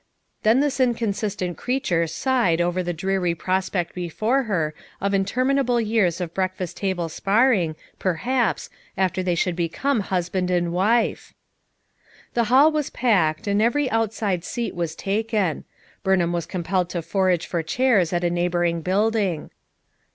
[0.41, 6.19] Then this in consistent creature sighed over the dreary prospect before her of interminable years
[6.19, 12.01] of breakfast table sparring, perhaps, after they should become husband and wife I
[12.33, 15.65] The hall was packed, and every outside seat FOUR MOTHERS AT CHAUTAUQUA 189 was taken.
[16.03, 19.51] Bumliam was compelled to forage for chairs at a neighboring building.